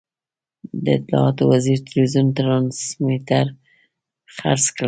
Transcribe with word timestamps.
د 0.83 0.85
اطلاعاتو 0.97 1.43
وزیر 1.51 1.77
ټلوېزیون 1.87 2.27
ټرانسمیټر 2.37 3.45
خرڅ 4.35 4.63
کړ. 4.75 4.79